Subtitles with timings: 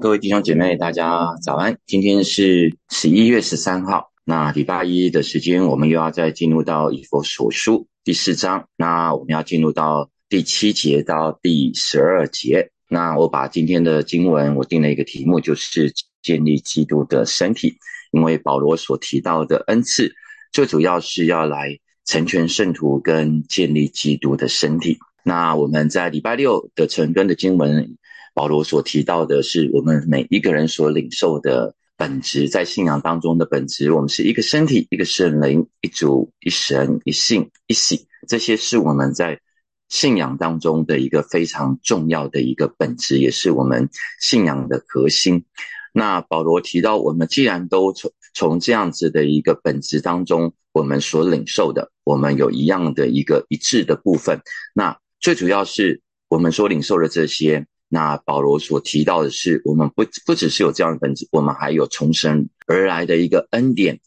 [0.00, 1.76] 各位弟兄姐妹，大家早安！
[1.84, 8.68] 今天是十一月十三号，那礼拜一的时间，我们又要再进入到以佛所书第四章。
[8.76, 12.70] 那我们要进入到第七节到第十二节。
[12.88, 15.92] 那我把今天的经文，我定了一个题目，就是
[16.22, 17.74] 建立基督的身体。
[18.12, 20.14] 因为保罗所提到的恩赐，
[20.52, 24.96] 最主要是要来成全圣徒跟建立基督的身体。
[25.24, 27.96] 那我们在礼拜六的成根的经文。
[28.38, 39.40] 保罗所提到的是我们每一个人所领受的本质，在信仰当中的本质，我们是一个身体，一个圣灵，一主，一神，一信，一喜，这些是我们在
[39.88, 43.88] 信仰当中的一个非常重要的一个本质，也是我们
[44.20, 45.44] 信仰的核心。
[45.92, 54.40] 那保罗提到，我们既然都从从这样子的一个本质当中，我们所领受的，我们有一样的一个一致的部分。
[54.74, 57.66] 那最主要是我们所领受的这些。
[57.90, 63.98] 那保罗所提到的是，我们不不只是有这样的本质，我们还有重生而来的一个恩典，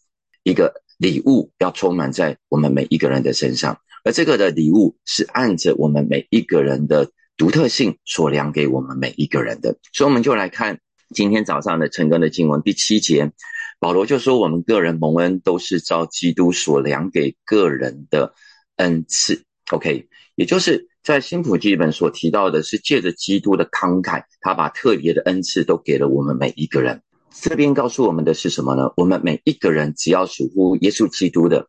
[0.43, 3.79] 一个礼物要充满在我们每一个人的身上。
[4.03, 9.75] 而这个的礼物是按着我们每一个人的独特性所量给我们每一个人的。
[9.93, 10.79] 所以我们就来看
[11.15, 13.31] 今天早上的成根的经文第七节，
[13.79, 18.35] 保罗就说，我们个人蒙恩都是照基督所量给个人的
[18.75, 19.43] 恩赐。
[19.71, 20.90] OK，也就是。
[21.03, 27.01] 在新普记本所提到的是，借着基督的慷慨，他把特别的恩赐都给了我们每一个人。
[27.31, 28.91] 这边告诉我们的是什么呢？
[28.97, 31.67] 我们每一个人只要属乎耶稣基督的，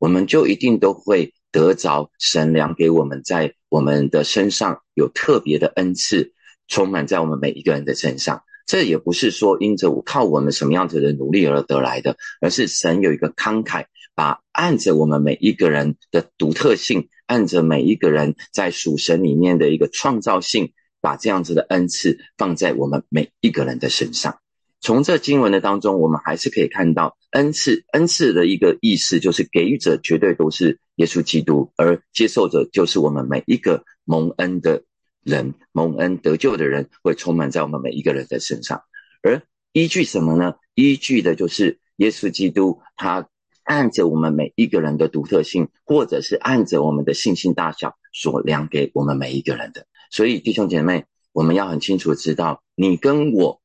[0.00, 6.32] 我们就一定都会得着神良给我们在我们的身上有特别的恩赐，
[6.66, 8.42] 充满在我们每一个人的身上。
[8.66, 13.84] 这也不是说因着我靠我们什么样子的努力而得来的，而是神有一个慷慨，
[14.16, 17.08] 把按着我们每一个人的独特性。
[17.26, 24.38] 按着每一个人在属神里面的一个创造性，把这样子的恩赐放在我们每一个人的身上。
[24.80, 34.82] 从这经文的当中，我们还是可以看到恩赐，恩赐的一个意思就是给予者绝对都是耶稣基督，而接受者就是我们每一个蒙恩的
[35.22, 38.82] 人，蒙恩得救的人会充满在我们每一个人的身上。
[39.22, 39.40] 而
[39.72, 40.54] 依据什么呢？
[40.74, 43.28] 依据的就是耶稣基督他。
[43.64, 49.86] 按着我们每一个人的独特性，或者是按着我们的信心大小所量给我们每一个人的。
[50.10, 53.60] 所以弟兄姐妹，我们要很清楚知道，你跟我，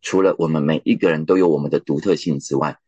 [0.00, 2.78] 除了我们每一个人都有我们的独特性之外，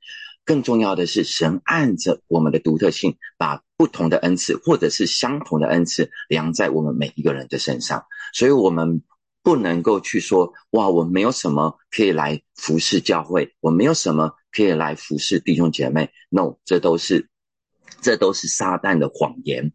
[0.45, 8.05] 更重要的是神按着我们的独特性，把不同的恩赐或者是相同的恩赐量在我们每一个人的身上。
[8.33, 9.03] 所以，我们
[9.43, 14.33] 不能够去说，哇，我没有什么可以来服侍教会，我没有什么。
[14.51, 17.29] 可以来服侍弟兄姐妹？No，这都是，
[18.01, 19.73] 这都是撒旦的谎言，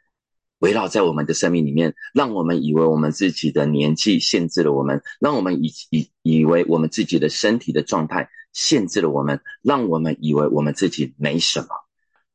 [0.60, 11.68] 围绕在我们的生命里面，让我们以为我们自己的年纪限制了我们，让我们以以以为我们自己的身体的状态限制了我们，让我们以为我们自己没什么。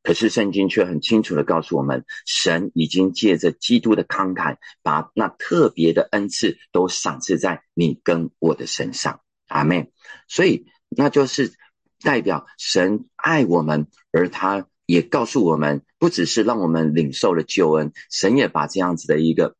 [0.01, 9.19] 可是圣经却很清楚的告诉我们，神已经借着基督的慷慨，把那特别的恩赐都赏赐在你跟我的身上。
[9.47, 9.91] 阿门。
[10.29, 11.53] 所以那就是。
[12.01, 19.55] 代表神爱我们，而他也告诉我们，不只是让我们领受了救恩，神也把这样子的一个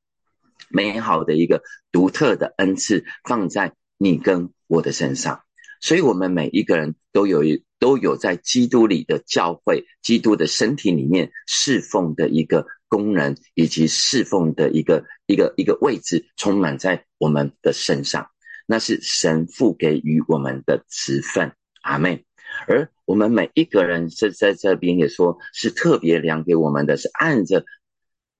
[0.70, 5.42] 美好的一个独特的恩赐放在你跟我的身上。
[5.82, 18.28] 所以，我们每一个人都有一都有在基督里的教会、基督的身体里面侍奉的一个功能，以及侍奉的一个一个一个位置，充满在我们的身上。
[18.66, 21.54] 那是神赋给予我们的职分。
[21.82, 22.26] 阿妹。
[22.68, 27.66] 而我们每一个人是在这边也说是特别量给我们的，是按着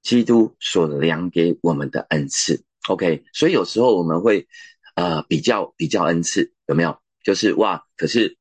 [0.02, 2.64] 基督所量给我们的恩赐。
[2.88, 4.48] OK，所以有时候我们会
[4.96, 6.98] 呃比较比较恩赐有没有？
[7.24, 8.38] 就是哇，可是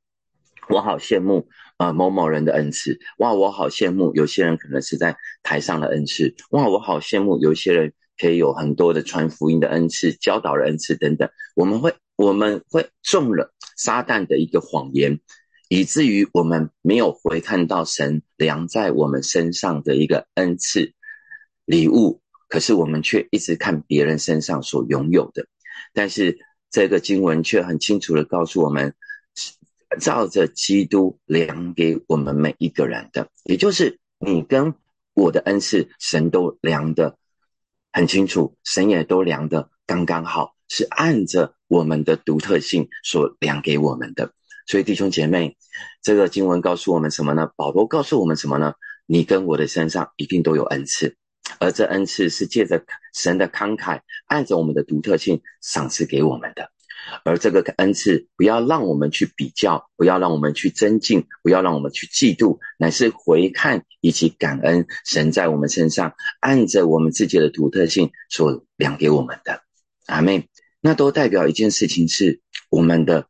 [0.68, 11.28] 我好羡慕啊某某人的恩赐，哇，我好羡慕有些人可能是在台上的恩赐，哇，我好羡慕有些人可以有很多的传福音的恩赐、教导的恩赐等等。
[11.54, 15.20] 我们会我们会中了撒旦的一个谎言。
[15.68, 20.92] 以至于我们没有回看到神量在我们身上的一个恩赐
[21.66, 25.46] 礼物，可是我们却一直看别人身上所拥有的。
[25.92, 26.38] 但是
[26.70, 28.94] 这个经文却很清楚的告诉我们，
[30.00, 34.74] 照着基督量给我们每一个人的，也就是你跟
[35.12, 37.18] 我的恩赐，神都量的
[37.92, 44.32] 很清楚，神也都量的刚刚好，是按着我们的独特性所量给我们的。
[44.68, 45.56] 所以弟兄姐妹，
[46.02, 47.50] 这个经文告诉我们什么呢？
[47.56, 48.74] 保罗告诉我们什么呢？
[49.06, 51.16] 你跟我的身上一定都有恩赐，
[51.58, 52.84] 而这恩赐是借着
[53.14, 56.70] 神的慷慨，按着我们的独特性赏赐给我们的。
[57.24, 69.62] 而这个恩赐不要让我们去比较，不要让我们去增进，不要让我们去嫉妒，乃是回看以及感恩神在我们身上按着我们自己的独特性所量给我们的。
[70.04, 70.50] 阿妹，
[70.82, 73.28] 那都代表一件事情是我们的，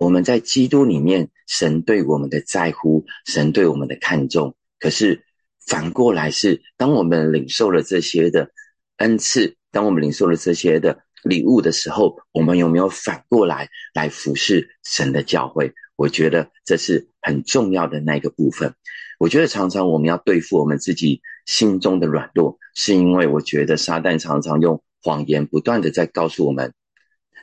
[0.00, 4.56] 我们在基督里面，神对我们的在乎，神对我们的看重。
[4.78, 5.22] 可是
[5.66, 8.50] 反过来是，当我们领受了这些的
[8.96, 11.04] 恩赐，当我们领受了这些的。
[11.22, 15.74] 礼物的时候，我们有没有反过来来服侍神的教会？
[15.94, 18.74] 我觉得这是很重要的那个部分。
[19.18, 26.72] 我觉得常常我们要对付我们自己心中的软弱，是因为我觉得撒旦常常用谎言不断的在告诉我们，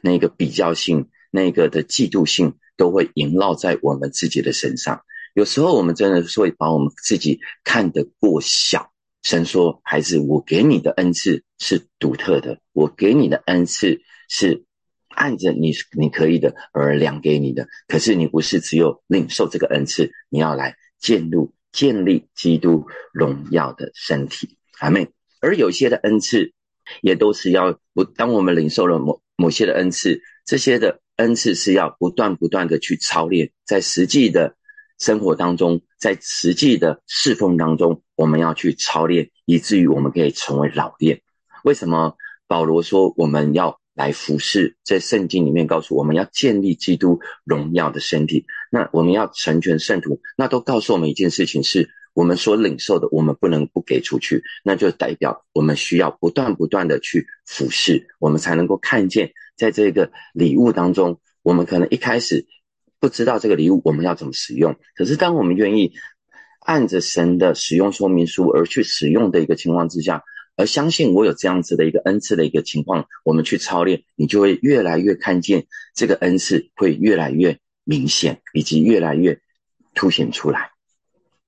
[0.02, 5.02] 那个比较性、那个的嫉妒性都会萦绕在我们自己的身上。
[5.34, 8.92] 有时候我们真的是会把我们自己看得过小。
[9.24, 14.64] 神说：“孩子，我给你的恩赐是独特的，我给你的恩赐是
[15.10, 17.68] 按着你你可以的而量给你的。
[17.88, 21.36] 可是你不是只有领受这个恩赐，你要来建立
[21.74, 25.10] 建立基督荣耀的身体，阿妹。
[25.42, 26.54] 而有些的恩赐
[27.02, 34.56] 也都是要不，当我们领受了某某些的恩赐，这些的恩赐是要不断不断的去操练，在实际的。”
[35.00, 41.22] 生活当中，在实际的侍奉当中，我们要去操练，以至于我们可以成为老练。
[41.64, 42.16] 为什么
[42.48, 44.76] 保罗说我们要来服侍？
[44.84, 48.48] 在圣经里面告诉我们要建立基督荣耀的身体。
[48.72, 51.88] 那我们要成全圣徒，那都告诉我们一件事情：是
[52.18, 54.42] 我们所领受的，我们不能不给出去。
[54.64, 62.48] 那就代表我们需要不断不断的去俯视，我们才能够看见，在这个礼物当中，我们可能一开始。
[63.00, 65.94] 不知道这个礼物我们要怎么使用，可是当我们愿意
[66.62, 70.24] 按着神的使用说明书而去使用的一个情况之下，
[70.56, 79.40] 而相信我有这样子的一个恩赐的一个情况，我们去操练，你就会越来越看见这个恩赐会越来越明显，以及越来越
[79.94, 80.72] 凸显出来。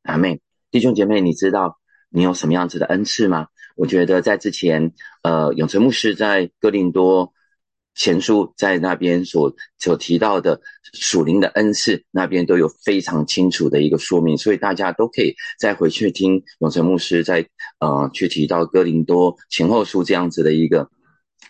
[0.03, 1.77] 阿妹，弟兄姐妹，你知道
[2.09, 3.47] 你有什么样子的恩赐吗？
[3.75, 4.93] 我觉得在之前，
[5.23, 7.33] 呃，永成牧师在哥林多。
[7.95, 10.61] 前书在那边所所提到的
[10.93, 17.45] 属灵的恩赐，那边都有非常清楚的一个说明，所以大家都可以再回去听永成牧师在
[17.79, 20.89] 呃去提到哥林多前后书这样子的一个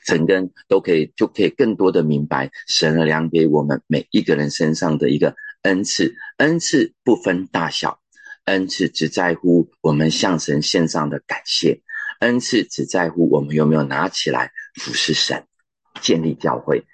[0.08, 8.00] 成根，都可以就可以更多的明白神量给我们每一个人身上的一个恩赐，恩赐不分大小，
[8.50, 11.82] 恩赐只在乎我们向神献上的感谢，
[12.20, 15.46] 恩赐只在乎我们有没有拿起来服侍神。
[16.02, 16.86] 建立教会，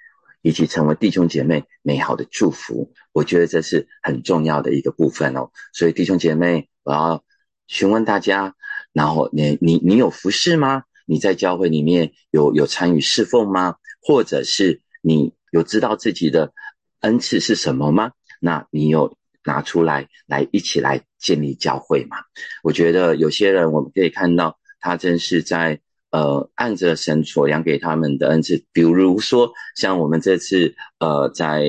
[0.42, 5.50] 以及成为弟兄姐妹美好的祝福，我觉得这是很重要的一个部分哦。
[5.72, 7.24] 所以弟兄姐妹，我要
[7.68, 8.54] 询问大家，
[8.92, 10.82] 然后你你你有服侍吗？
[11.04, 13.76] 你在教会里面有有参与侍奉吗？
[14.00, 16.52] 或者是你有知道自己的
[17.00, 18.12] 恩赐是什么吗？
[18.40, 19.16] 那你有
[19.46, 22.18] 拿出来来一起来建立教会嘛？
[22.62, 25.80] 我觉得有些人我们可以看到，他真是在。
[26.12, 31.66] 呃，按着神所量给他们的恩赐，比如说像我们这次呃在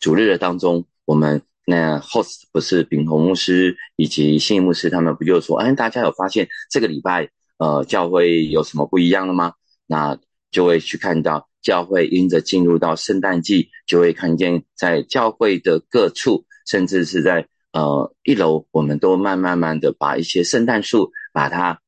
[0.00, 9.54] 主日的当中，我们那 host 不是秉红牧师以及信牧师，他们不就说，哎，大家有发现这个礼拜呃教会有什么不一样了吗？
[9.86, 10.18] 那
[10.50, 21.80] 就会去看到教会因着进入到圣诞季，就会看见在教会的各处，甚至是在呃一楼，我们都慢慢慢的把一些圣诞树把它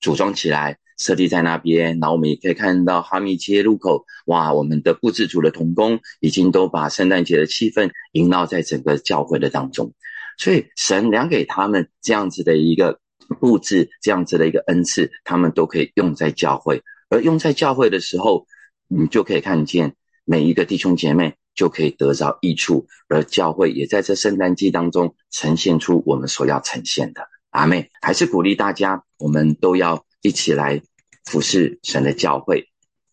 [0.00, 0.78] 组装起来。
[0.98, 9.92] 设立在那边，然后我们也可以看到哈密街路口，哇，我们的布置组的童工已经都把圣诞节的气氛萦绕在整个教会的当中。
[10.38, 13.00] 所以神量给他们这样子的一个
[13.40, 16.80] 布置，这样子的一个恩赐，他们都可以用在教会。
[17.08, 18.46] 而用在教会的时候，
[18.86, 27.22] 你就可以看见每一个弟兄姐妹就可以得着益处，而教会也在这圣诞季当中呈现出我们所要呈现的。
[27.50, 30.82] 阿妹，还是鼓励大家，我们都要一起来。
[31.24, 32.66] 服侍神的教会，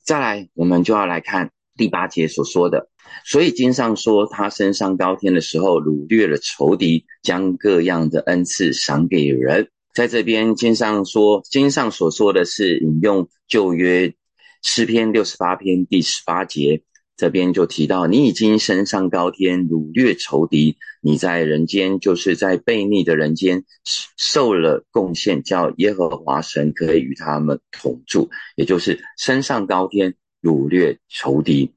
[0.03, 2.89] 再来，我们就要来看第八节所说的。
[3.23, 9.69] 所以经上说，他升上高天的时候，掳掠了仇敌，将各样的恩赐赏给人。
[9.93, 14.11] 在这边经上说，经上所说的是引用旧约
[14.63, 16.81] 诗篇六十八篇第十八节。
[17.19, 23.65] 这边就提到，你已经升上高天，掳掠仇敌；你在人间，就是在悖逆的人间
[24.15, 31.73] 受了贡献，叫耶和华神可以与他们同住，也就是升上高天，掳掠仇敌。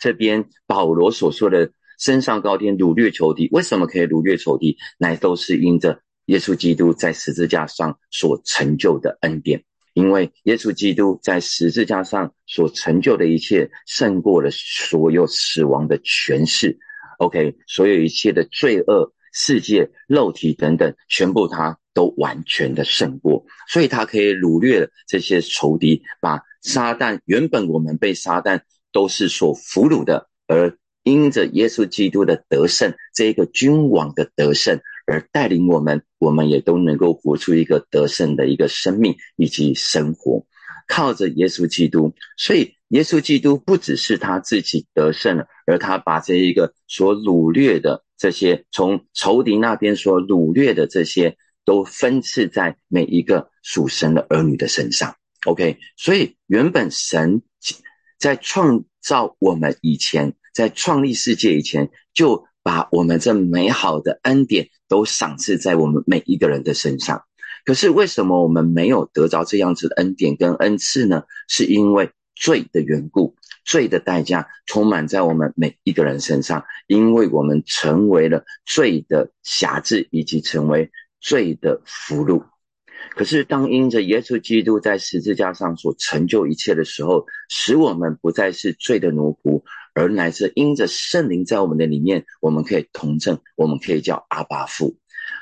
[0.00, 4.76] 这边保罗所说的升上高天，掳掠仇敌，为什么可以掳掠仇敌？
[4.98, 9.62] 乃都是因着耶稣基督在十字架上所成就的恩典。
[9.92, 16.78] 因为耶稣基督在十字架上所成就的一切，胜过了所有死亡的权势。
[17.18, 28.60] OK，所有一切的罪恶、世界、肉体等等，全部他都完全的胜过，所以他可以掳掠这些仇敌，把撒旦原本我们被撒旦
[28.92, 34.80] 都是所俘虏的，而因着耶稣基督的得胜，这一个君王的得胜。
[35.10, 40.46] 而带领我们，我们也都能够活出一个得胜的一个生命以及生活，
[40.86, 42.14] 靠着耶稣基督。
[42.36, 55.16] 所以，耶稣基督不只是他自己得胜了，而他把这一个所掳掠的这些，从仇敌那边所掳掠的这些，都分赐在每一个属神的儿女的身上。
[55.46, 57.42] OK，所以原本神
[58.18, 62.46] 在创造我们以前，在创立世界以前就。
[62.62, 67.22] 把我们这美好的恩典都赏赐在我们每一个人的身上，
[67.64, 71.22] 可是为什么我们没有得着这样子的恩典跟恩赐呢？
[71.48, 82.42] 是因为罪的缘故，罪的代价充满在我们每一个人身上，因为我们成为了罪的辖制，以及成为罪的俘虏。
[83.10, 89.62] 可是当因着耶稣基督在十字架上所成就一切的时候，使我们不再是罪的奴仆。
[89.94, 94.96] 而乃是因着圣灵在我们的里面，我们可以同证，我们可以叫阿爸父。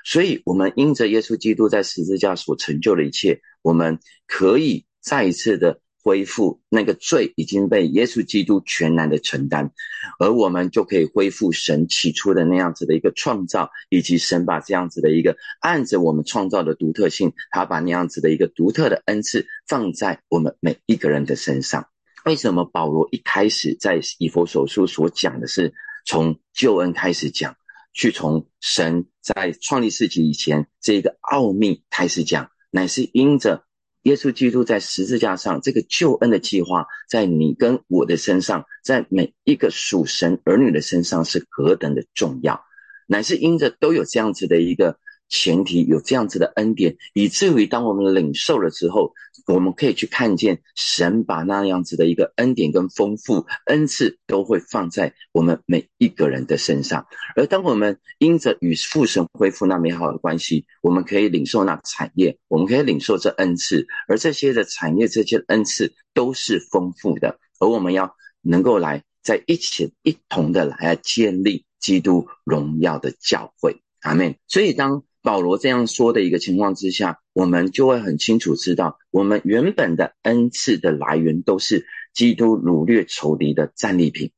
[0.05, 9.71] 所以，我们因着耶稣基督在十字架所成就的一切，我们可以再一次的恢复那个罪已经被耶稣基督全然的承担，
[10.19, 21.89] 而我们就可以恢复神起初的那样子的一个创造，以及神把这样子的一个按着我们创造的独特性，他把那样子的一个独特的恩赐放在我们每一个人的身上。
[22.29, 25.73] 为什么保罗一开始在以佛所书所讲的是
[26.05, 27.57] 从救恩开始讲，
[27.95, 33.65] 去从神在创立世界以前这个奥秘开始讲，乃是因着
[34.03, 42.63] 耶稣基督在十字架上这个救恩的计划，在你跟我的身上，在每一个属神儿女的身上是何等的重要，
[43.07, 44.99] 乃是因着都有这样子的一个。
[45.29, 49.13] 前提有这样子的恩典，以至于当我们领受了之后，
[49.47, 57.07] 我们可以去看见神把那样子的一个恩典跟丰富恩赐都会放在我们每一个人的身上。
[57.37, 67.39] 而当我们因着与父神恢复那美好的关系，我们可以领受那产业，我们可以领受这恩赐，而这些的产业、这些恩赐都是丰富的。
[67.59, 74.37] 而我们要能够来在一起一同的来建立基督荣耀的教会，阿门。
[74.47, 84.31] 所以当保罗这样说的一个情况之下，我们就会很清楚知道，我们原本的恩赐的来源都是基督掳掠仇敌的战利品。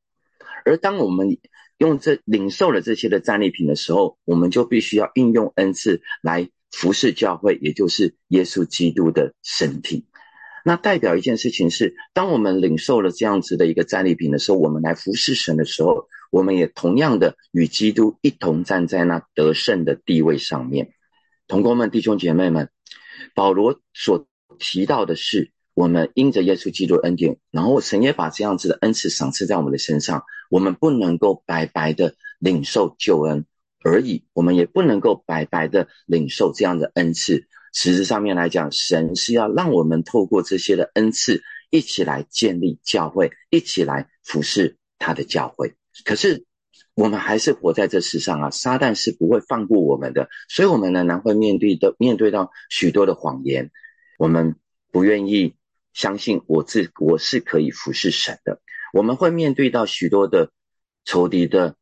[0.65, 1.37] 而当我们
[1.77, 10.07] 用这领受了这些的战利品的时候，我们就必须要运用恩赐来服侍教会，也就是耶稣基督的身体。
[10.65, 16.09] 那代表一件事情是，当我们领受了这样子的一个战利品的时候，我们来服侍神的时候。
[16.31, 20.93] 我们也同样的与基督一同站在那得胜的地位上面，
[21.47, 22.69] 同工们、弟兄姐妹们，
[23.35, 24.25] 保罗所
[24.57, 33.45] 提到的是，我们因着耶稣基督的恩典，然后神也把这样子的恩赐赏赐在我们的身上，我们不能够白白的领受救恩
[33.83, 37.45] 而已，我们也不能够白白的领受这样的恩赐。
[37.73, 45.73] 实质上面来讲，神是要让我们透过这些的恩赐，一起来建立教会，一起来服侍他的教会。
[46.03, 46.45] 可是，
[46.93, 48.49] 我们还是活在这世上啊！
[48.49, 53.71] 撒旦是不会放过我们的，所以我们仍然会面对的面对到许多的谎言。
[54.17, 54.55] 我们
[54.91, 55.55] 不愿意
[55.93, 58.61] 相信我自我是可以服侍神的。
[58.93, 60.51] 我们会面对到许多的
[61.05, 61.75] 仇敌的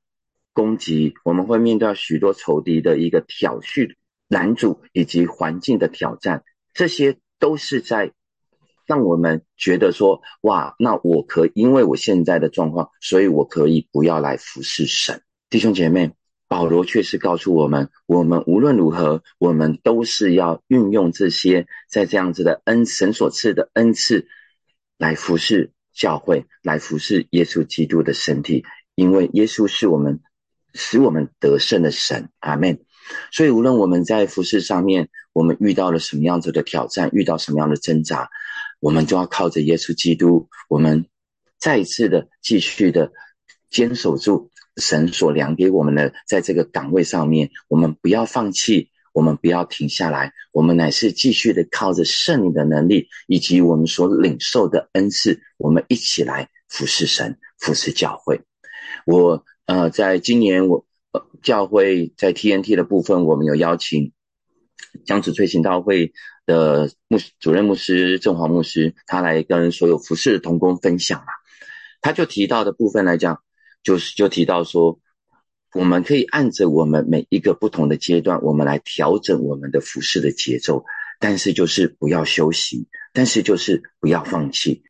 [0.54, 3.96] 攻击，我们会面对到许多仇敌的一个挑衅、
[4.28, 8.14] 拦阻以及环境的挑战，这些都是在。
[8.90, 15.22] 让我们觉得说，哇，那我可因为我现在的状况，所以我可以不要来服侍神。
[15.48, 16.14] 弟兄姐妹，
[16.48, 24.28] 保罗确实告诉我们，我们无论如何，我们都是要运用这些在这样子的恩神所赐的恩赐，
[24.98, 28.66] 来服侍教会，来服侍耶稣基督的身体，
[28.96, 30.20] 因为耶稣是我们
[30.74, 32.30] 使我们得胜的神。
[32.40, 32.80] 阿门。
[33.32, 38.30] 所以，无论我们在服侍上面，我们遇到了什么样子的挑战，遇到什么样的挣扎。
[38.80, 41.06] 我们就要靠着耶稣基督，我们
[41.58, 43.12] 再一次的继续的
[43.70, 58.42] 坚守住神所量给我们的，在这个岗位上面，我们不要放弃，我们不要停下来，我们乃是继续的靠着圣灵的能力，以及我们所领受的恩赐，我们一起来服侍神，服侍教会。
[59.06, 60.86] 我呃，在今年我
[61.44, 64.14] 教会在 TNT 的部分，我们有邀请
[65.06, 66.14] 江子翠行道会。
[66.50, 71.28] 的牧师主任牧师郑华牧师，他来跟所有服侍的同工分享嘛，
[72.02, 73.44] 他就提到的部分来讲，
[73.84, 75.00] 就是就提到说，
[75.76, 80.84] 我们可以按着我们每一个不同的阶段，我们来调整我们的服侍的节奏，
[81.20, 84.82] 但是就是不要休息，但是就是不要放弃。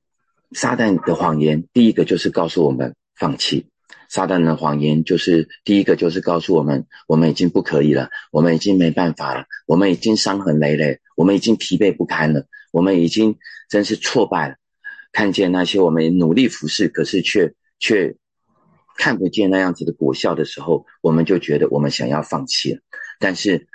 [0.54, 3.66] 撒旦的谎言，第一个就是告诉我们放弃。
[4.10, 13.38] 撒旦的谎言就是第一个，就是告诉我们，我们已经不可以了，我们已经没办法了，我们已经伤痕累累，我们已经疲惫不堪了，我们已经
[13.70, 14.56] 真是挫败了。
[15.12, 18.16] 看见那些我们努力服侍，可是却却
[18.98, 22.80] 看不见那样子的果效的时候，我们就觉得我们想要放弃了。
[23.20, 23.68] 但是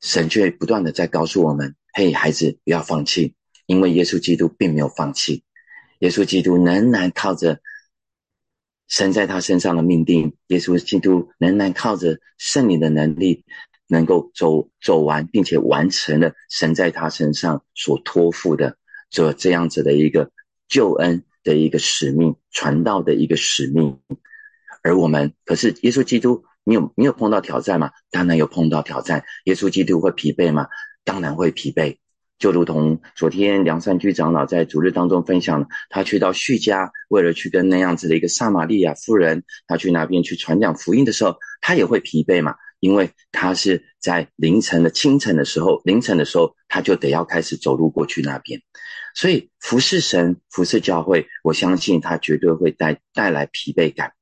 [0.00, 3.34] 神却不断的在告诉我们：，嘿，孩子，不要放弃，
[3.66, 5.44] 因为耶稣基督并没有放弃，
[6.00, 7.60] 耶稣基督仍然靠着。
[8.88, 13.44] 神在他身上的命定，耶稣基督仍然靠着圣灵的能力，
[13.86, 18.76] 能够走走完，并且完成了神在他身上所托付的
[19.10, 20.30] 这这样子的一个
[20.68, 23.98] 救恩的一个使命，传道的一个使命。
[24.82, 27.90] 而我们，可是耶稣基督，你有你有碰到挑战吗？
[28.10, 29.24] 当然有碰到挑战。
[29.44, 30.66] 耶稣基督会疲惫吗？
[31.04, 31.98] 当然会疲惫。
[32.38, 48.60] 就如同昨天梁山居长老在主日当中分享，他去到叙家，为了去跟那样子的一个撒玛利亚夫人，他去那边去传讲福音的时候，他也会疲惫嘛，因为他是在凌晨的清晨的时候，凌晨的时候他就得要开始走路过去那边，
[49.16, 54.12] 所以服侍神、服侍教会，我相信他绝对会带带来疲惫感，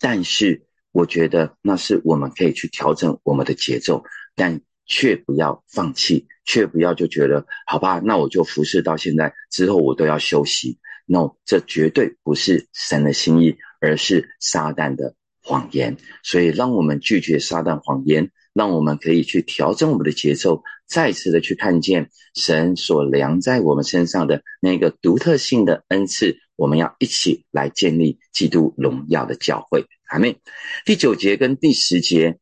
[0.00, 4.02] 但是我觉得那是我们可以去调整我们的节奏，
[4.34, 4.60] 但。
[4.90, 10.78] 却不要放弃，却不要就觉得好吧，那我就服侍到现在之后，我都要休息。
[11.06, 15.96] No，这绝对不是神的心意，而是撒旦的谎言。
[16.24, 26.36] 所以，让我们拒绝撒旦谎言，让我们可以去调整我们的节奏，再次的去看见神所量在我们身上的那个独特性的恩赐。
[26.56, 29.86] 我们要一起来建立基督荣耀的教会。
[30.08, 30.40] 阿妹，
[30.84, 32.38] 第九节跟第十节，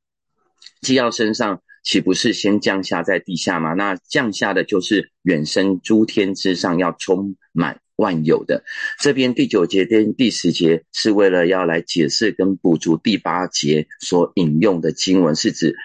[0.81, 1.61] 既要身上。
[1.83, 3.73] 岂不是先降下在地下吗？
[3.75, 8.65] 那降下的就是远生诸天之上，要充满万有的。
[9.01, 15.77] 这边第九节跟第十节是为了要来解释跟补足第八节所引用的经文，是指。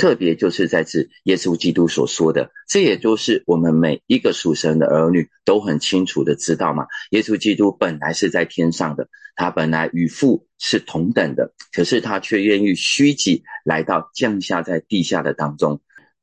[0.00, 6.86] 特别就是在指耶稣基督所说的，这也就是我们每一个属神的儿女都很清楚的知道嘛。
[7.10, 15.82] 耶稣基督本来是在天上的，他本来与父是同等的，可是他却愿意虚己来到降下在地下的当中，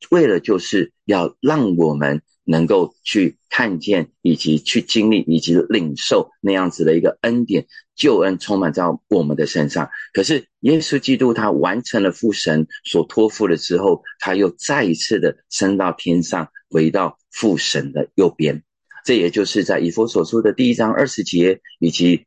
[0.09, 2.23] 为了就是要让我们。
[2.47, 9.89] 能够去看见，以及去经历，以及领受那样子的一个恩典、救恩，充满在我们的身上。
[10.13, 18.63] 可是耶稣基督他完成了父神所托付了之后，他又再一次的升到天上，回到父神的右边。
[19.03, 22.25] 这也就是在以弗所书的第一章二十节，以及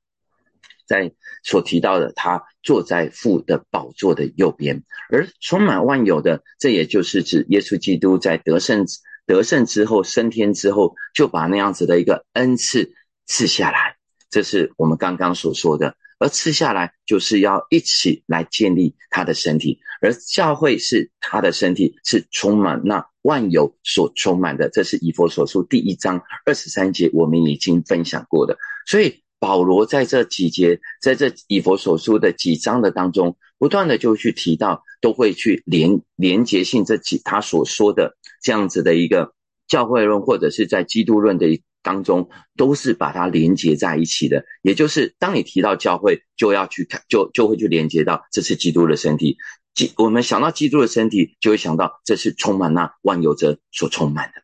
[0.87, 8.85] 在所提到的，他坐在父的宝座的右边，而充满万有的，这也就是指耶稣基督在得胜。
[9.31, 12.93] 得胜之后，升天之后，就把那样子的一个恩赐
[13.27, 13.95] 赐下来，
[14.29, 15.95] 这是我们刚刚所说的。
[16.19, 24.69] 而赐下来，就是要一起来建立他的身体，而教会是他的身体，是充满那万有所充满的。
[24.69, 28.59] 这是以佛所书第一章二十三节，我们已经分享过的。
[28.85, 38.19] 所以保罗在这几节，在这以佛所书的几章的当中，不断的就去提到，都会去连连结性这几他所说的。
[38.41, 39.35] 这样子的一个
[39.69, 41.47] 教会论，或者是在基督论的
[41.83, 44.45] 当中，都是把它连接在一起的。
[44.63, 49.39] 也就是当你提到教会，就要去看，就就会去连接到这是基督的身体。
[49.75, 54.43] 基我们想到基督的身体，就会想到这是充满那万有者所充满的。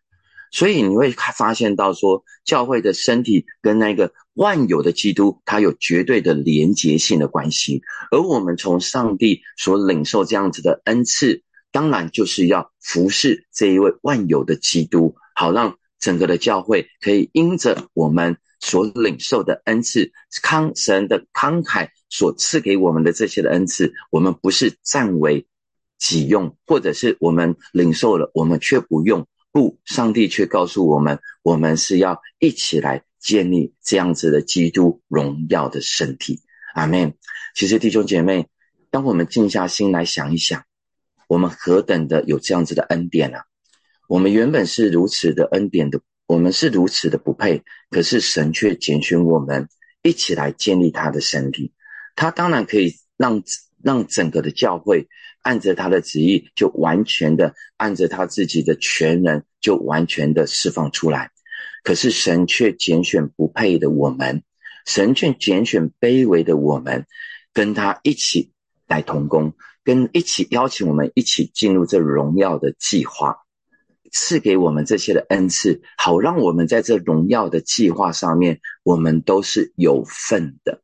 [0.52, 7.82] 所以你会发现到说，教会的身体跟那个万有的基督，它有绝对的连结性的关系。
[8.12, 11.42] 而我们从上帝所领受这样子的恩赐。
[11.76, 20.10] 当然就是要服侍这一位万有的基督，好让整个的教会可以因着我们所领受的恩赐，
[20.42, 25.46] 康神的慷慨所赐给我们的这些的恩赐，我们不是占为
[25.98, 29.26] 己用，或者是我们领受了，我们却不用。
[29.52, 36.40] 不，上帝却告诉我们，我们是要一起来建立这样子的基督荣耀的身体。
[36.74, 37.12] 阿门。
[37.54, 38.46] 其实弟兄姐妹，
[38.90, 40.64] 当我们静下心来想一想。
[41.26, 43.44] 我们何等的有这样子的恩典啊！
[44.08, 49.68] 我们原本是如此的恩典的，我们是如此的不配，可是神却拣选我们
[50.02, 51.72] 一起来建立他的身体。
[52.14, 53.42] 他当然可以让
[53.82, 55.08] 让整个的教会
[55.42, 61.30] 按着他的旨意，就完全的按着他自己的全能，就完全的释放出来。
[61.82, 64.42] 可是神却拣选不配的我们，
[64.86, 67.06] 神却拣选卑微的我们，
[67.52, 68.50] 跟他一起
[68.86, 69.52] 来同工，
[69.86, 73.36] 跟一起邀请我们一起进入这荣耀的计划，
[74.10, 80.82] 赐给我们这些的恩赐，好让我们在这荣耀的计划上面，我们都是有份的。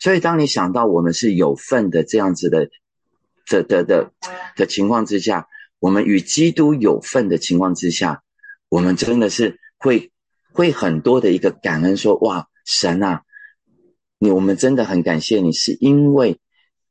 [0.00, 2.68] 所以，当你想到我们是有份的这样子的、
[3.46, 4.10] 的、的、的
[4.56, 5.46] 的情况之下，
[5.78, 8.24] 我们与基督有份的情况之下，
[8.68, 10.10] 我们真的是会
[10.52, 13.22] 会很多的一个感恩，说哇，神啊，
[14.18, 16.40] 你我们真的很感谢你，是因为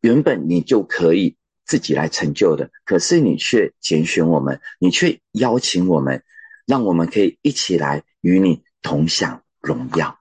[0.03, 6.21] 原本你就可以自己来成就的，可是你却拣选我们，你却邀请我们，
[6.67, 10.19] 让我们可以一起来与你同享荣耀。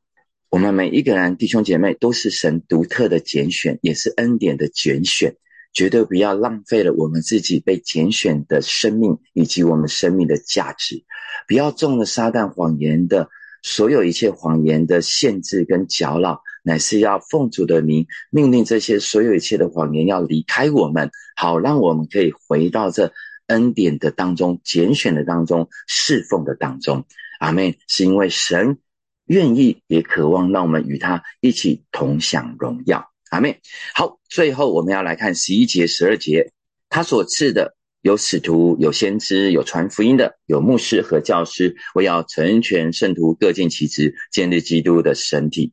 [0.51, 5.35] 我们每一个人，弟兄姐妹，都是神独特的拣选，也是恩典的拣选。
[5.73, 11.03] 绝对不要浪费了我们自己被拣选的生命，以及我们生命的价值。
[11.49, 13.29] 不要中了撒旦谎言的
[13.63, 23.13] 所有一切谎言的限制跟搅扰，乃是要奉主的名命令这些所有一切的谎言要离开我们，好让我们可以回到这
[23.49, 27.05] 恩典的当中、拣选的当中、侍奉的当中。
[27.41, 28.79] 阿妹，是因为神。
[29.27, 33.13] 愿意也渴望，让我们与他一起同享荣耀。
[33.31, 33.61] 阿妹，
[33.95, 36.53] 好，最后我们要来看十一节、十二节，
[36.91, 45.73] 他所赐的有使徒、有先知、有传福音的、有牧师和教师，我要成全圣徒，各尽其职，建立基督的身体。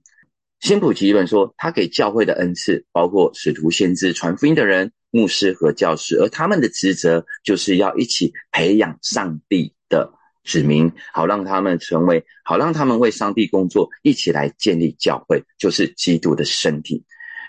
[0.60, 10.14] 新普吉论说，他给教会的恩赐包括使徒、先知、传福音的人、牧师和教师，而他们的职责就是要一起培养上帝的。
[10.46, 17.04] 指明好让他们成为好让他们为上帝工作，一起来建立教会，就是基督的身体。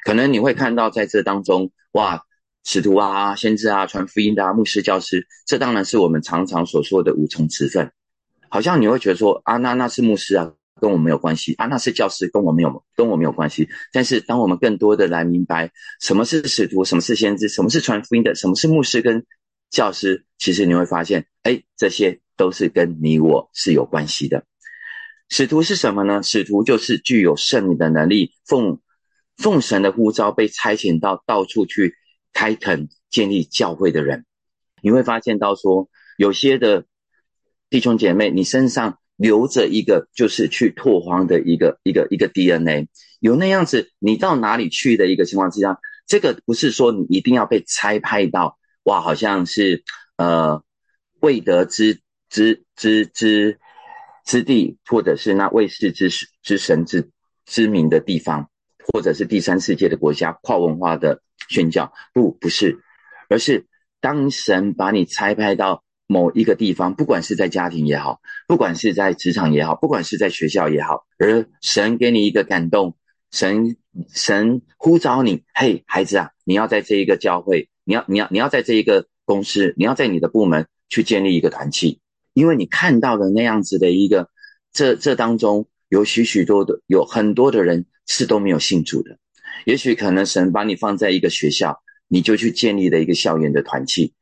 [0.05, 2.23] 可能你会看到在这当中，哇，
[2.64, 7.90] 使徒啊、先知啊、传福音的啊、牧师、教师，这当然是我们常常所说的五重职分。
[8.51, 13.68] 好像你会觉得说啊，那那是牧师啊，跟我没有关系啊，那是教师，跟我没有跟我没有关系。
[13.92, 19.24] 但是当我们更多的来明白什么是使徒，什么是先知，什么是传福音的，什么是牧师跟
[19.70, 22.20] 教师，其实你会发现，哎，这些。
[22.40, 24.46] 都是跟你我是有关系的。
[25.28, 26.22] 使徒是什么呢？
[26.22, 28.80] 使徒就是具有圣灵的能力，奉
[29.36, 31.96] 奉神的呼召被差遣到到处去
[32.32, 34.24] 开垦建立教会的人。
[34.80, 36.86] 你会发现到说，有些的
[37.68, 42.88] 弟兄姐妹，你身上留着一个就是去拓荒的一个一个一个 DNA，
[43.20, 49.85] 有那样子，你到哪里去的一个情况之下，这个不是说你一定要被差派到哇，好像是
[50.16, 50.62] 呃
[51.20, 52.00] 未得之。
[52.33, 53.59] 之之之
[54.24, 56.09] 之地，或者是那未世之
[56.44, 57.11] 之神之
[57.44, 58.48] 知名的地方，
[58.87, 62.78] 或者是第三世界的国家跨文化的宣教，不不是，
[63.28, 63.66] 而是
[64.00, 72.96] 当神把你差派到某一个地方，不管是在家庭也好，不管是在职场也好，不管是在学校也好，而神给你一个感动，
[73.31, 73.77] 神
[74.12, 82.01] 神呼召你，嘿，孩子啊，你要在这一个教会，你要你要你要在这一个公司，你要在你的部门去建立一个团契。
[82.33, 84.31] 因为你看到的那样子的一个，
[84.73, 89.16] 这这当中有许许多的有很多的人是都没有信主的，
[89.64, 94.12] 也许可能神把你放在一个学校，你就去建立了一个校园的团契，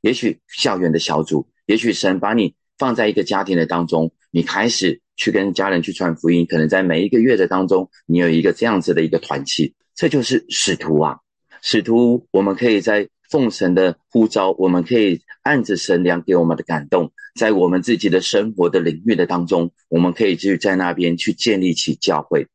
[0.00, 11.18] 也许校园的小组，也许神把你放在一个家庭的当中，你开始去跟家人去传福音，可能在每一个月的当中，你有一个这样子的一个团契，这就是使徒啊，
[11.62, 13.08] 使徒我们可以在。
[13.30, 22.46] 奉神的呼召，我们可以按着神量给我们的感动，在我们自己的生活的领域的当中，我们可以去在那边去建立起教会。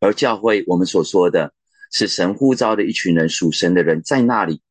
[0.00, 1.52] 而教会，我们所说的
[1.92, 4.62] 是神呼召的一群人，属神的人，在那里，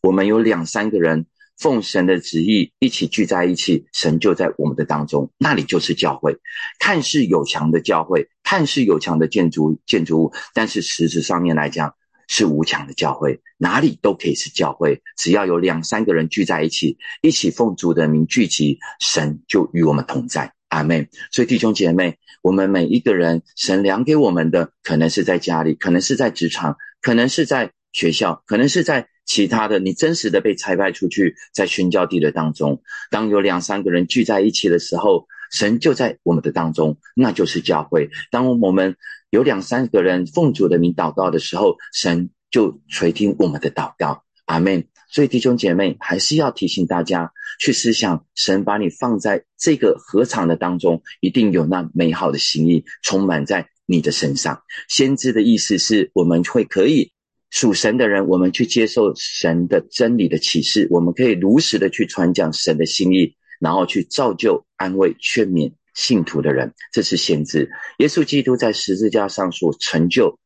[0.00, 1.26] 我们有两三个人
[1.58, 6.36] 奉神的旨意一起聚在一起，神就在我们的当中，那里就是教会。
[6.78, 11.94] 看似有墙的教会，看似有墙的建筑建筑物，但是实质上面来讲。
[12.26, 15.02] 是无墙的教会，哪里都可以是教会。
[15.18, 20.50] 只要有两三个人聚在一起，一起奉主的名聚集，神就与我们同在。
[20.70, 21.06] 阿门。
[21.30, 29.78] 所以弟兄姐妹，我们每一个人，神量给我们的，可能是在家里，可能是在职场，可能是在学校，可能是在其他的。
[29.78, 38.10] 你真实的被差派出去，在宣教地的当中，当有两三个人聚在一起的时候，神就在我们的当中，那就是教会。
[38.30, 38.96] 当我们。
[39.30, 44.84] 有两三个人奉主的名祷告的时候，神就垂听我们的祷告，阿门。
[45.10, 54.62] 所以弟兄姐妹，还是要提醒大家去思想，神把你放在这个合场的当中，一定有那美好的心意充满在你的身上。
[54.88, 57.10] 先知的意思是我们会可以
[57.54, 66.74] 属神的人，我们去接受神的真理的启示，我们可以如实的去传讲神的心意，然后去造就、安慰、劝勉信徒的人。
[66.92, 70.36] 这是先知耶稣基督在十字架上所成就，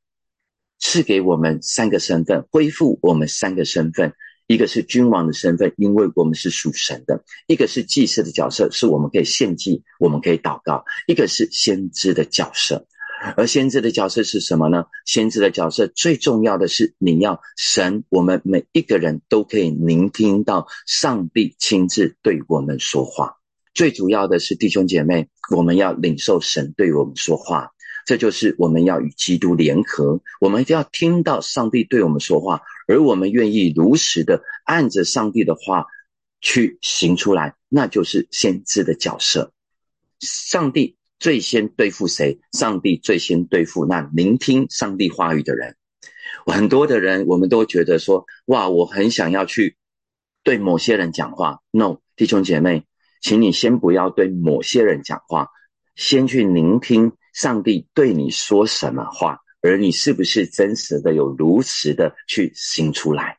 [0.79, 4.13] 赐给我们三个身份，恢复我们三个身份：
[4.47, 12.87] 一个是君王的身份，因为我们是属神的；一个是祭司的角色，是我们可以献祭，我们可以祷告；一个是先知的角色。
[13.37, 14.85] 而先知的角色是什么呢？
[15.05, 23.37] 先知的角色最重要的是，你要神，我们每一个人都可以聆听到上帝亲自对我们说话。
[23.75, 27.71] 最主要的是弟兄姐妹，我们要领受神对我们说话，
[28.07, 35.87] 这就是我们要与基督联合，我们一定要听到上帝对我们说话，而我们愿意如实的按着上帝的话
[36.41, 39.53] 去行出来，那就是先知的角色。
[40.21, 40.98] 上帝。
[41.19, 42.41] 最先对付谁？
[42.53, 45.77] 上帝最先对付那聆听上帝话语的人。
[46.47, 49.77] 很多的人，我们都觉得说：“哇，我很想要去
[50.43, 52.85] 对某些人讲话。” No，弟兄姐妹，
[53.21, 55.49] 请你先不要对某些人讲话，
[55.97, 63.39] 先去聆听上帝对你说什么话，而你是不是真实的有如实的去行出来？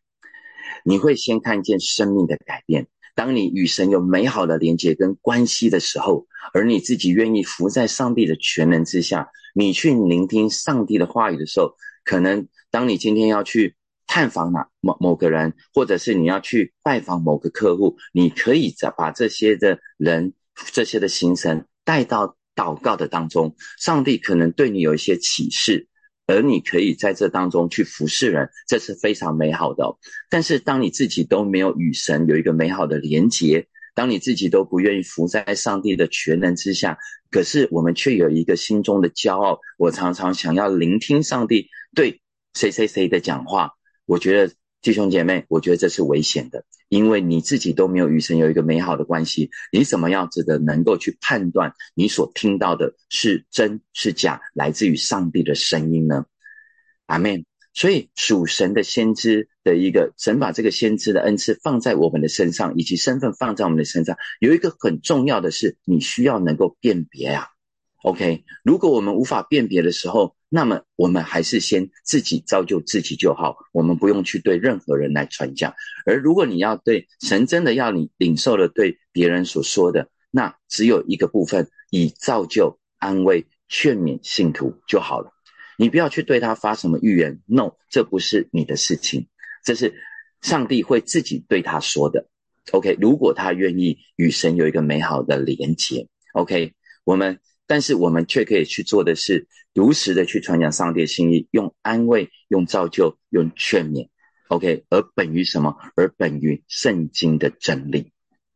[0.83, 2.87] 你会先看见生命的改变。
[3.19, 13.75] 当你与神有美好的连接跟关系的时候，而你自己愿意伏在上帝的全能之下，你去聆听上帝的话语的时候，可能当你今天要去
[14.07, 20.31] 探访哪某某个人，或者是你要去拜访某个客户，你可以在把这些的人、
[20.71, 25.88] 这些的行程带到祷告的当中，上帝可能对你有一些启示。
[26.29, 29.83] 而你可以在这当中去服侍人，这是非常美好的。
[30.29, 36.99] 但是，当你自己都没有与神有一个美好的连结，当你自己都不愿意服在上帝的全能之下，
[37.31, 39.59] 可是我们却有一个心中的骄傲。
[39.79, 42.21] 我常常想要聆听上帝对
[42.53, 43.71] 谁谁谁的讲话，
[44.05, 44.53] 我觉得。
[44.81, 56.25] 弟兄姐妹，我觉得这是危险的，因为你自己都没有与神有一个美好的关系，你怎么样子的能够去判断你所听到的是真是假，来自于上帝的声音呢？
[57.05, 57.45] 阿门。
[57.71, 67.47] 所以属神的先知的一个神把这个先知的恩赐放在我们的身上，以及身份放在我们的身上，有一个很重要的是，你需要能够辨别啊。
[68.01, 75.73] OK，如果我们无法辨别的时候，那么我们还是先自己造就自己就好，我们不用去对任何人来传讲。
[76.05, 85.33] 而如果你要对神真的要你领受了对别人所说的，那只有一个部分，以造就、安慰、劝勉信徒就好了。
[85.77, 89.27] 你不要去对他发什么预言，No，这不是你的事情，
[89.65, 89.93] 这是
[90.41, 92.29] 上帝会自己对他说的。
[92.71, 97.37] OK，如果他愿意与神有一个美好的连接，OK，我们。
[97.69, 104.07] 但是我们却可以去做的是，如实的去传讲上帝的心意，用安慰、用造就、用劝勉
[104.47, 105.77] ，OK，而本于什么？
[105.95, 108.11] 而本于圣经的真理。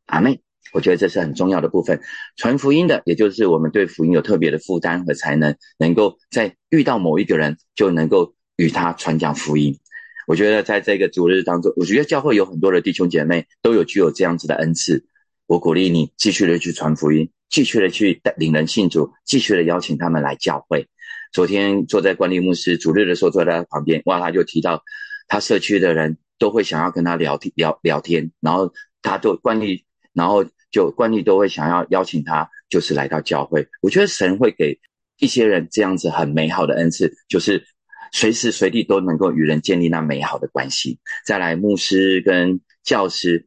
[0.08, 0.42] 阿妹，
[0.74, 2.02] 我觉得这是很重要的部分。
[2.38, 9.78] 传福音的，也就是我们对福音有特别的负担和才能，能够在遇到某一个人，就能够与他传讲福音。
[10.26, 15.06] 我觉得在这个主日当中，我觉得教会有很多的弟兄姐妹都有具有这样子的恩赐。
[15.48, 17.30] 我鼓励你继续的去传福音。
[17.50, 20.88] 继续的去带领人信主，继续的邀请他们来教会。
[21.32, 24.84] 昨天坐在关立牧师主日的时候，坐在他旁边，哇，他就提到
[25.28, 33.68] 他社区的人都会想要跟他聊天聊聊天，然后他都关立，然后就关立都会想要邀请他，就是来到教会。
[33.84, 34.80] 我觉得神会给
[35.20, 37.64] 一些人这样子很美好的恩赐，就是
[38.12, 40.98] 随时随地都能够与人建立那美好的关系。
[41.24, 43.46] 再来，牧师跟教师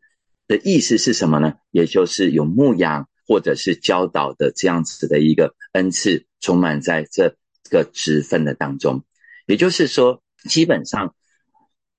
[0.48, 1.54] 的意思是什么呢？
[1.70, 3.08] 也就是有牧养。
[3.28, 7.34] 或者是教导的这样子的一个恩赐，充满在这
[7.68, 9.02] 个职分的当中。
[9.46, 11.12] 也就是说，基本上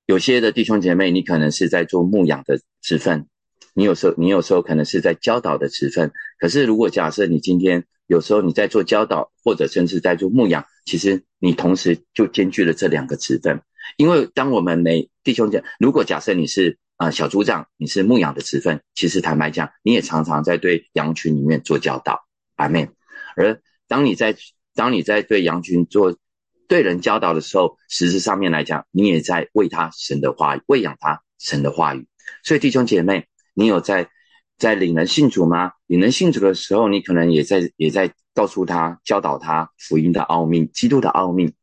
[0.05, 3.27] 有些的弟兄姐妹，你可能是在做牧养的职分，
[3.73, 6.13] 你有时候你有时候可能是在教导的职分。
[6.39, 13.61] 可是，如果假设你今天有时候你在做教导，或者甚至在做牧养，其实你同时就兼具了这两个职分。
[13.97, 16.77] 因为当我们每弟兄姐，如果假设你是。
[16.97, 22.89] 啊，小组长，你是牧养的职分，其实坦白讲，你也常常在对羊群里面做教导，阿妹。
[23.35, 24.35] 而当你在
[24.73, 26.17] 当你在对羊群做
[26.67, 32.07] 对人教导的时候，实质上面来讲，你也在为他神的话语，喂养他神的话语。
[32.43, 34.09] 所以弟兄姐妹，你有在
[34.57, 35.73] 在领人信主吗？
[35.85, 41.53] 领人信主的时候，你可能也在也在告诉他、教导他福音的奥秘、基督的奥秘。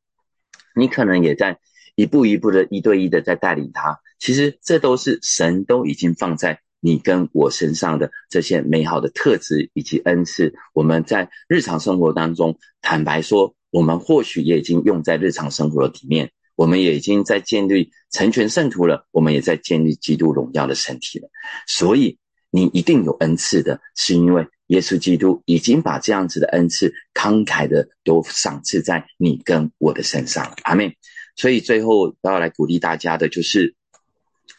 [0.77, 1.59] 你可能也在
[1.97, 3.99] 一步一步的一对一的在带领他。
[4.25, 10.55] 其实这都是神都已经放在你跟我身上的这些美好的特质以及恩赐。
[10.73, 16.33] 我们在日常生活当中，坦白说，我们或许也已经用在日常生活的里面。
[16.55, 21.29] 我们也已经在建立成全圣徒了，我们也在建立基督荣耀的身体了。
[21.67, 22.17] 所以
[22.51, 30.55] 你一定有恩赐的，是因为耶稣基督已经把这样子的恩赐慷慨的都赏赐在你跟我的身上。
[30.63, 30.97] 阿妹，
[31.37, 33.75] 所以最后要来鼓励大家的就是。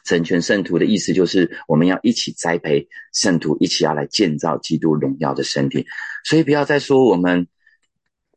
[0.04, 5.86] 成全圣徒的意思就是，我们要一起栽培圣徒，一起要来建造基督荣耀的身体。
[6.24, 7.48] 所以不要再说我们，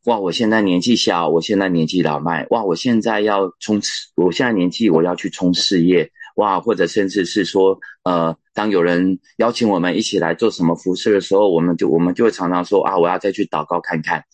[0.04, 14.24] 哇，我现在年纪小，我现在年纪老迈，哇，我现在要冲刺，我现在年纪我要去冲事业，哇，或者甚至是说，呃，当有人邀请我们一起来做什么服饰的时候，我们就我们就会常常说啊，我要再去祷告看看，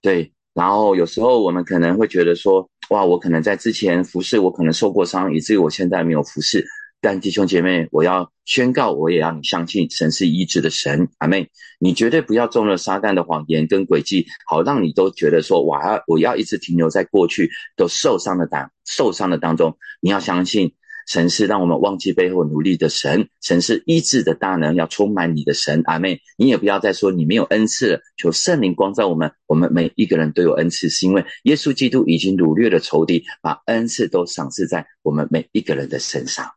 [0.00, 0.32] 对。
[0.52, 6.64] 然后有时候我们可能会觉得说，哇，我可能在之前服侍，我可能受过伤，以至于我现在没有服侍。
[7.00, 11.48] 但弟兄姐妹，我要宣告，我也要你相信，神是医治的神，阿妹，
[11.78, 19.78] 你绝对不要中了撒旦的谎言跟诡计，好让你都觉得说，哇，我要一直停留在过去都受伤的当受伤的当中。
[20.00, 20.74] 你要相信。
[21.10, 36.48] 神是让我们忘记背后努力的神，神是医治的大能，要充满你的神，阿妹，你也不要再说你没有恩赐了，求圣灵光照我们，我们每一个人都有恩赐，是因为耶稣基督已经掳掠了仇敌，把恩赐都赏赐在我们每一个人的身上，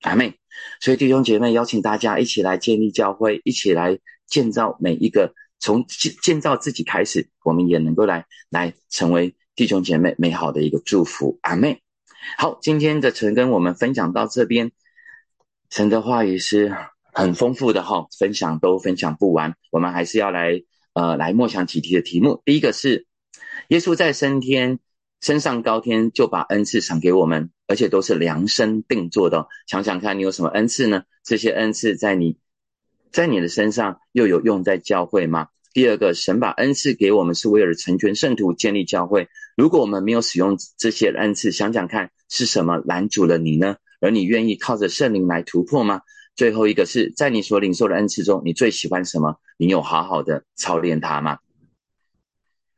[0.00, 0.32] 阿妹。
[0.80, 11.82] 所以弟兄姐妹，邀请大家一起来建立教会，一起来建造每一个从建建造自己开始，我们也能够来来成为弟兄姐妹美好的一个祝福，阿妹。
[12.36, 14.72] 好，今天的陈跟我们分享到这边，
[15.70, 16.74] 神的话语是
[17.12, 20.62] 很丰富的哈，分享都分享不完，我们还是要来
[20.94, 22.42] 呃来默想几题的题目。
[22.44, 23.06] 第一个是，
[23.68, 24.78] 耶稣在升天
[25.20, 29.48] 升上高天，就把恩赐赏给我们，而且都是量身定做的。
[29.66, 31.02] 想想看你有什么恩赐呢？
[31.24, 32.38] 这些恩赐在你
[33.10, 35.48] 在你的身上又有用在教会吗？
[35.78, 39.28] 第二个，神把恩赐给我们是为了成全圣徒、建立教会。
[39.56, 43.76] 如果我们没有使用这些恩赐，想想看是什么拦阻了你呢？
[44.00, 46.00] 而你愿意靠着圣灵来突破吗？
[46.34, 49.36] 最后一个是在你所领受的恩赐中，你最喜欢什么？
[49.56, 51.38] 你有好好的操练它吗？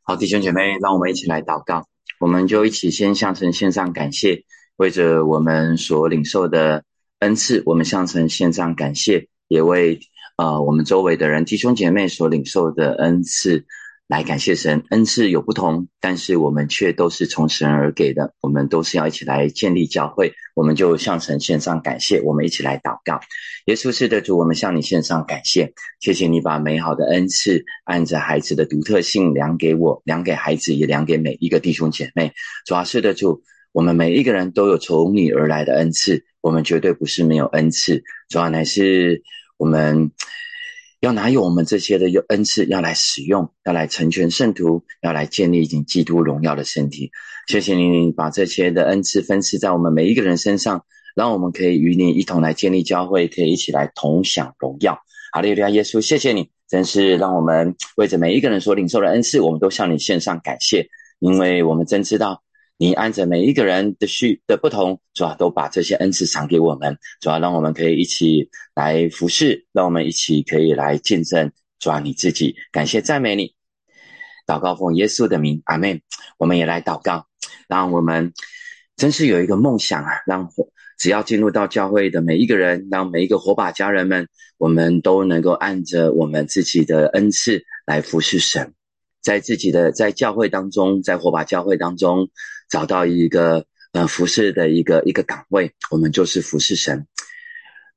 [0.02, 1.86] 好，弟兄姐妹，让我们一起来祷告。
[2.18, 4.44] 我们就一起先向神献上感谢，
[4.76, 6.84] 为着我们所领受的
[7.20, 10.00] 恩赐，我们向神献上感谢，也为。
[10.40, 13.62] 呃，我们周围的人弟兄姐妹所领受的恩赐，
[14.08, 14.82] 来感谢神。
[14.88, 18.32] 恩赐有不同，但是我们却都是从神而给的。
[18.40, 22.22] 我们都是要一起来建立教会，我们就向神献上感谢。
[22.22, 23.20] 我们一起来祷告，
[23.66, 32.32] 耶稣是的主，我们向你献上感谢，谢谢你把美好的恩赐按着孩子的独特性量给我，量给孩子，也量给每一个弟兄姐妹。
[32.64, 39.22] 主要是的主，我们每一个人都有从你而来的恩赐，我们绝对不是没有恩赐，主要乃是。
[39.60, 40.10] 我们
[41.00, 47.10] 要拿有我们这些的恩赐，要来使用，要来成全圣徒，要来建立基基督荣耀的身体。
[47.46, 54.98] 谢谢你把这些的恩赐分赐在我们每一个人身上，让我们可以与你一同来建立教会，可以一起来同享荣耀。
[55.30, 62.42] 好，利路亚，耶稣，谢谢你，真是让我们为着每一个人所领受的恩赐，我们都向你献上感谢，因为我们真知道。
[62.82, 65.34] 你按着每一个人的需的不同，主要？
[65.34, 73.54] 都把这些恩赐赏给我们，主要让我们可以一起来服侍，让我们一起可以来见证，主要你自己感谢赞美你。
[74.46, 76.00] 祷告奉耶稣的名，阿门。
[76.38, 77.26] 我们也来祷告，
[77.68, 78.32] 让我们
[78.96, 80.12] 真是有一个梦想啊！
[80.26, 80.48] 让
[80.96, 88.72] 只要进入到教会的每一个人，让每一个火把家人们，我们都能够按着我们自己的恩赐来服侍神，
[89.20, 92.30] 在自己的在教会当中，在火把教会当中。
[92.70, 97.06] 找到一个呃服侍的一个一个岗位，我们就是服侍神，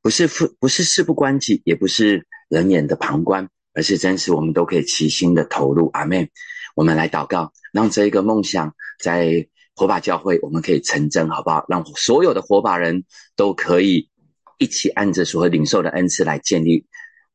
[0.01, 5.89] 不是不不是事不关己，也不是冷眼的旁观，而是真实我们都可以齐心的投入。
[5.93, 6.27] 阿门。
[6.75, 11.63] 我们来祷告，让这一个梦想在火把教会，我们可以成真，好不好？
[11.69, 13.03] 让所有的火把人
[13.35, 14.09] 都可以
[14.57, 16.87] 一起按着所领受的恩赐来建立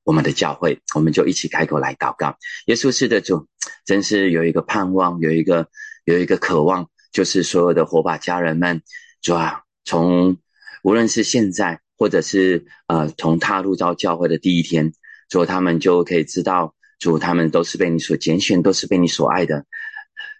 [0.02, 2.36] 我们的教会，我们就一起开口来祷告。
[2.66, 3.46] 耶稣是的主，
[3.86, 5.68] 真是有一个盼望，有一个
[6.04, 6.90] 有一个渴望。
[7.10, 8.82] 就是所有的火把家人们，
[9.22, 10.36] 主啊，从
[10.82, 14.92] 无论是现在，或者是呃，从踏入到教会的第一天，
[15.28, 19.64] 主他们就可以知道，主他们都是被你所拣选，都是被你所爱的。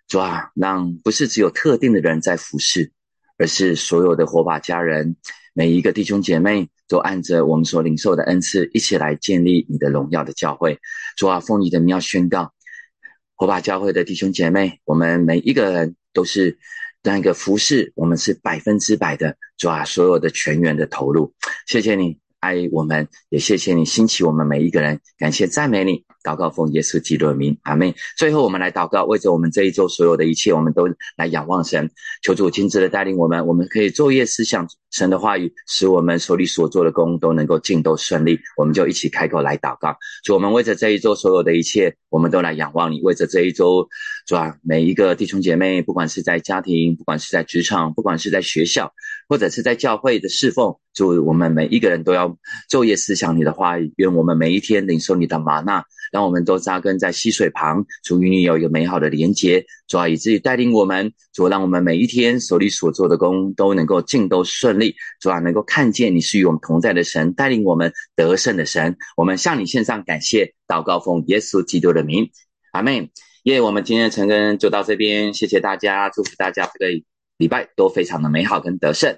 [0.07, 2.93] 主啊，让不是只有特定的人在服侍，
[3.39, 5.17] 而是所有的火把家人，
[5.55, 10.79] 每一个弟兄姐妹都按着我们所领受的恩赐，一起来建立你的荣耀的教会。
[11.17, 12.53] 主啊，奉你的名要宣告，
[13.35, 15.97] 火把教会的弟兄姐妹，我们每一个人。
[16.13, 16.59] 都是
[17.03, 21.33] 那个服饰，我们是百分之百的，抓，所有的全员的投入。
[21.67, 26.05] 谢谢你爱我们，也谢谢你兴起我们每一个人，感谢赞美你。
[26.25, 27.95] 祷告奉耶稣基督的名，阿门。
[28.19, 30.87] 最后，我们来祷告，为着我们这一周所有的一切，我们都
[31.17, 31.89] 来仰望神，
[32.23, 33.47] 求主亲自的带领我们。
[33.47, 38.39] 我们可以昼夜思想神的话语，使我们手里所做的工都能够尽都顺利。
[38.57, 43.01] 我们就一起开口来祷告，主，我们为着这一周所有的一切，我们都来仰望你。
[43.01, 43.89] 为着这一周，
[44.27, 48.93] 主啊，每一个弟兄姐妹，不管是在家庭，不管是在职场，不管是在学校，
[49.29, 52.37] 或者是在教会的侍奉，主，我们每一个人都要
[52.71, 53.93] 昼夜思想你的话语。
[53.97, 55.85] 愿我们每一天领受你的玛纳。
[56.11, 68.97] 让我们都扎根在溪水旁，主与你有一个美好的连结，主啊，以至于带领我们，主让我们每一天手里所做的工都能够尽都顺利，主啊，能够看见你是与我们同在的神，带领我们得胜的神。
[69.19, 72.31] 我们向你献上感谢，祷告奉耶稣基督的名，
[72.73, 73.11] 阿门。
[73.43, 77.03] 耶，我们今天的晨更就到这边，谢谢大家，祝福大家这个
[77.39, 79.17] 礼拜都非常的美好跟得胜。